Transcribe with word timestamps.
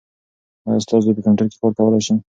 ایا 0.67 0.81
ستا 0.83 0.95
زوی 1.03 1.13
په 1.17 1.21
کمپیوټر 1.25 1.47
کې 1.51 1.57
کار 1.61 1.71
کولای 1.77 2.01
شي؟ 2.05 2.13